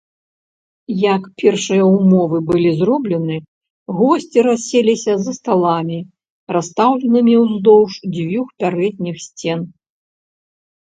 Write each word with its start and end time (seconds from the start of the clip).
Як 1.13 1.23
першыя 1.41 1.83
ўмовы 1.95 2.37
былі 2.49 2.69
зроблены, 2.79 3.35
госці 3.99 4.39
расселіся 4.49 5.13
за 5.25 5.31
сталамі, 5.39 5.99
расстаўленымі 6.57 7.33
ўздоўж 7.47 7.91
дзвюх 8.15 8.47
пярэдніх 8.63 9.17
сцен. 9.27 9.59